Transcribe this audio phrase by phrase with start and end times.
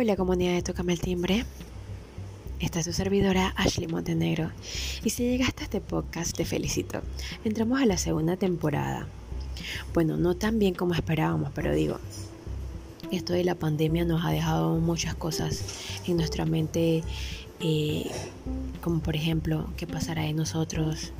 [0.00, 1.44] Hola comunidad de Tócame el Timbre.
[2.60, 4.52] Esta es su servidora Ashley Montenegro.
[5.02, 7.02] Y si llegaste a este podcast, te felicito.
[7.44, 9.08] Entramos a la segunda temporada.
[9.94, 11.98] Bueno, no tan bien como esperábamos, pero digo,
[13.10, 15.64] esto de la pandemia nos ha dejado muchas cosas
[16.06, 17.02] en nuestra mente,
[17.58, 18.08] eh,
[18.80, 21.12] como por ejemplo, ¿qué pasará de nosotros?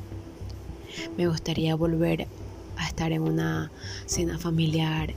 [1.17, 2.29] Me gustaría volver
[2.77, 3.73] a estar en una
[4.07, 5.15] cena familiar,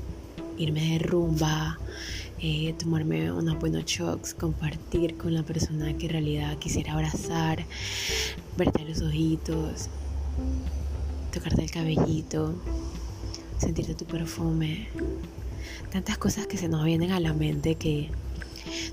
[0.57, 1.77] irme de rumba,
[2.43, 7.63] eh, tomarme unos buenos shocks, compartir con la persona que en realidad quisiera abrazar,
[8.57, 9.89] verte los ojitos,
[11.31, 12.55] tocarte el cabellito,
[13.59, 14.87] sentirte tu perfume.
[15.91, 18.09] Tantas cosas que se nos vienen a la mente que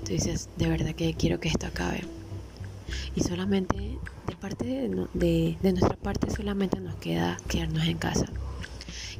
[0.05, 2.03] tú dices, de verdad que quiero que esto acabe.
[3.15, 3.75] Y solamente
[4.27, 8.27] de parte de, de nuestra parte solamente nos queda quedarnos en casa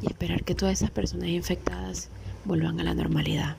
[0.04, 2.10] y esperar que todas esas personas infectadas
[2.46, 3.58] vuelvan a la normalidad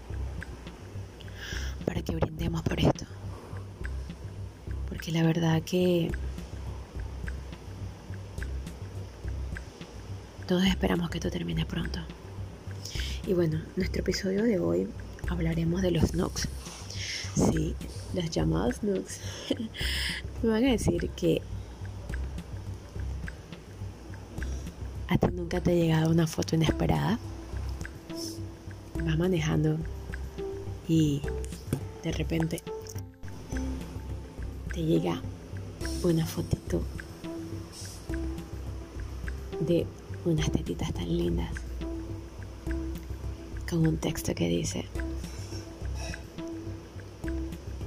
[1.90, 3.04] para que brindemos por esto.
[4.88, 6.12] Porque la verdad que
[10.46, 11.98] todos esperamos que esto termine pronto.
[13.26, 14.86] Y bueno, nuestro episodio de hoy
[15.26, 16.46] hablaremos de los NOx.
[17.34, 17.74] Sí,
[18.14, 19.18] los llamados NOx.
[20.44, 21.42] Me van a decir que
[25.08, 27.18] a ti nunca te ha llegado una foto inesperada.
[29.04, 29.76] Vas manejando
[30.90, 31.22] y
[32.02, 32.62] de repente
[34.72, 35.20] te llega
[36.02, 36.82] una fotito
[39.60, 39.86] de
[40.24, 41.50] unas tetitas tan lindas
[43.68, 44.86] con un texto que dice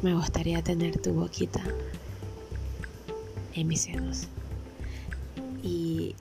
[0.03, 1.61] me gustaría tener tu boquita
[3.55, 4.27] en mis senos
[5.63, 6.15] y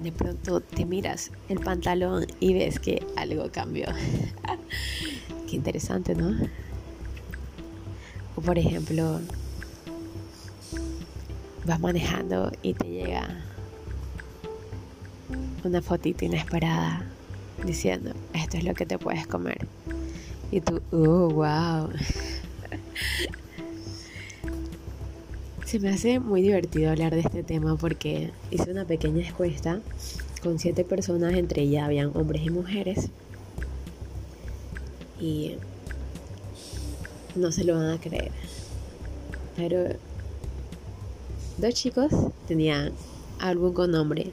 [0.00, 3.86] de pronto te miras el pantalón y ves que algo cambió.
[5.48, 6.48] Qué interesante no
[8.40, 9.20] por ejemplo,
[11.64, 13.28] vas manejando y te llega
[15.64, 17.04] una fotito inesperada
[17.64, 19.66] diciendo, esto es lo que te puedes comer.
[20.50, 21.90] Y tú, oh, wow.
[25.64, 29.80] Se me hace muy divertido hablar de este tema porque hice una pequeña encuesta
[30.42, 33.10] con siete personas, entre ellas habían hombres y mujeres.
[35.20, 35.58] Y
[37.34, 38.32] no se lo van a creer.
[39.56, 39.88] Pero
[41.58, 42.12] dos chicos
[42.48, 42.92] tenían
[43.38, 44.32] álbum con nombre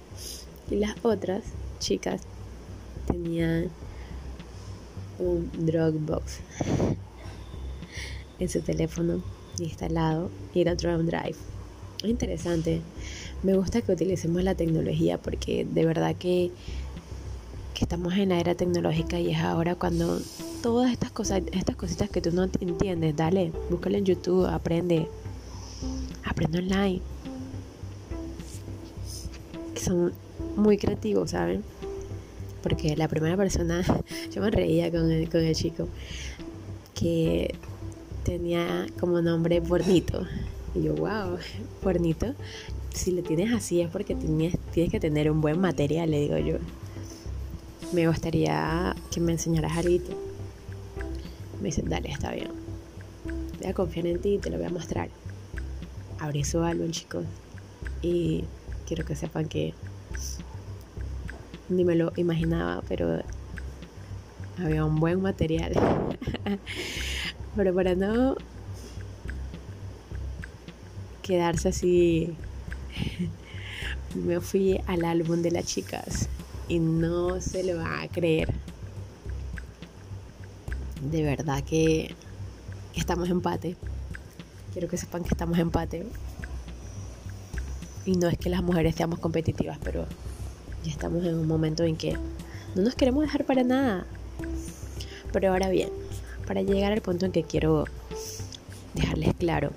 [0.70, 1.44] y las otras
[1.80, 2.22] chicas
[3.08, 3.70] tenían
[5.20, 6.40] un Dropbox
[8.40, 9.22] en su teléfono
[9.60, 11.36] instalado y era Drum Drive.
[12.04, 12.82] Es interesante.
[13.44, 16.52] Me gusta que utilicemos la tecnología porque de verdad que,
[17.74, 20.20] que estamos en la era tecnológica y es ahora cuando
[20.62, 25.08] todas estas cosas, estas cositas que tú no entiendes, dale, búscalo en YouTube, aprende,
[26.24, 27.02] aprende online.
[29.76, 30.14] Son
[30.56, 31.64] muy creativos, ¿saben?
[32.64, 33.84] Porque la primera persona,
[34.34, 35.88] yo me reía con el, con el chico,
[36.94, 37.56] que
[38.24, 40.26] tenía como nombre Bornito.
[40.76, 41.38] Y yo, wow,
[41.84, 42.34] Bornito.
[42.94, 46.38] Si lo tienes así es porque tienes, tienes que tener un buen material, le digo
[46.38, 46.58] yo.
[47.94, 50.27] Me gustaría que me enseñaras algo
[51.60, 52.52] me dice, dale, está bien.
[53.60, 55.10] Voy a confiar en ti y te lo voy a mostrar.
[56.20, 57.26] Abrí su álbum, chicos.
[58.02, 58.44] Y
[58.86, 59.74] quiero que sepan que
[61.70, 63.22] ni me lo imaginaba, pero
[64.58, 65.74] había un buen material.
[67.56, 68.36] pero para no
[71.22, 72.36] quedarse así,
[74.16, 76.30] me fui al álbum de las chicas
[76.70, 78.54] y no se lo van a creer
[81.02, 82.16] de verdad que
[82.96, 83.76] estamos empate.
[84.74, 86.06] Quiero que sepan que estamos empate.
[88.06, 90.06] Y no es que las mujeres seamos competitivas, pero
[90.84, 92.14] ya estamos en un momento en que
[92.76, 94.06] no nos queremos dejar para nada.
[95.34, 95.90] Pero ahora bien,
[96.46, 97.86] para llegar al punto en que quiero
[98.94, 99.72] dejarles claro,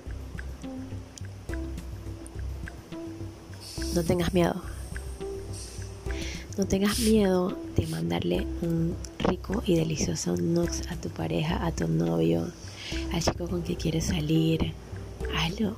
[3.93, 4.55] no tengas miedo.
[6.57, 11.87] No tengas miedo de mandarle un rico y delicioso nox a tu pareja, a tu
[11.87, 12.47] novio,
[13.13, 14.73] al chico con que quieres salir.
[15.35, 15.75] Hazlo.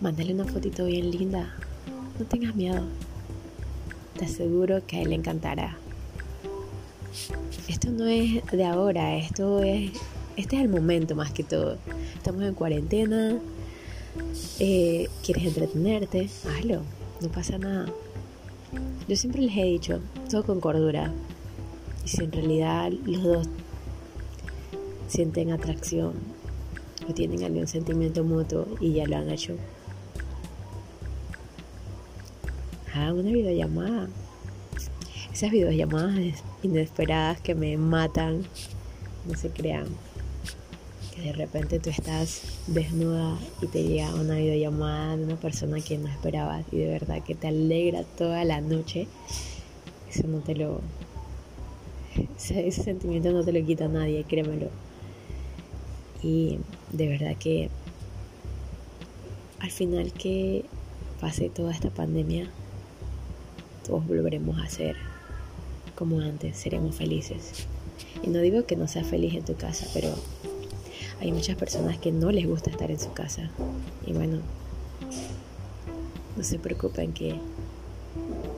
[0.00, 1.54] Mándale una fotito bien linda.
[2.18, 2.82] No tengas miedo.
[4.18, 5.76] Te aseguro que a él le encantará.
[7.68, 9.92] Esto no es de ahora, esto es.
[10.36, 11.78] Este es el momento más que todo.
[12.16, 13.38] Estamos en cuarentena.
[14.58, 16.82] Eh, quieres entretenerte, hazlo.
[17.20, 17.86] No pasa nada.
[19.08, 21.12] Yo siempre les he dicho, todo con cordura.
[22.06, 23.48] Y si en realidad los dos
[25.08, 26.12] sienten atracción
[27.08, 29.56] o tienen algún sentimiento mutuo y ya lo han hecho.
[32.94, 34.08] Hagan una videollamada.
[35.32, 38.44] Esas videollamadas inesperadas que me matan,
[39.28, 39.88] no se crean.
[41.12, 45.98] Que de repente tú estás desnuda y te llega una videollamada de una persona que
[45.98, 49.08] no esperabas y de verdad que te alegra toda la noche.
[50.08, 50.80] Eso no te lo.
[52.36, 54.68] Ese, sentimiento no te lo quita nadie, créemelo.
[56.22, 56.58] Y
[56.92, 57.70] de verdad que
[59.60, 60.64] al final que
[61.20, 62.50] pase toda esta pandemia,
[63.86, 64.96] todos volveremos a ser
[65.94, 67.66] como antes, seremos felices.
[68.22, 70.14] Y no digo que no seas feliz en tu casa, pero
[71.20, 73.50] hay muchas personas que no les gusta estar en su casa.
[74.06, 74.38] Y bueno,
[76.36, 77.36] no se preocupen que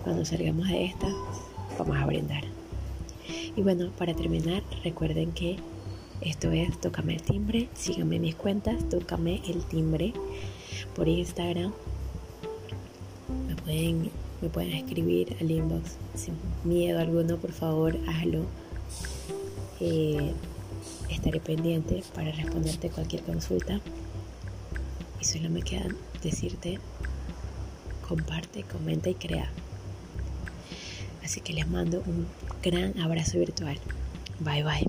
[0.02, 1.08] cuando salgamos de esta,
[1.78, 2.57] vamos a brindar.
[3.56, 5.56] Y bueno, para terminar, recuerden que
[6.20, 7.68] esto es Tócame el Timbre.
[7.74, 10.12] Síganme en mis cuentas, Tócame el Timbre
[10.94, 11.72] por Instagram.
[13.46, 14.10] Me pueden,
[14.40, 16.34] me pueden escribir al inbox sin
[16.64, 18.46] miedo alguno, por favor, hazlo.
[19.80, 20.32] Eh,
[21.10, 23.80] estaré pendiente para responderte cualquier consulta.
[25.20, 25.86] Y solo me queda
[26.22, 26.78] decirte,
[28.08, 29.50] comparte, comenta y crea.
[31.28, 32.26] Así que les mando un
[32.62, 33.78] gran abrazo virtual.
[34.40, 34.87] Bye bye.